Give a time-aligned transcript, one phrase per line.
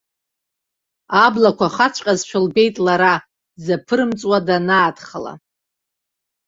[1.25, 3.13] Аблақәа ахаҵәҟьазшәа лбеит лара
[3.57, 5.33] дзаԥырымҵуа данаадхала.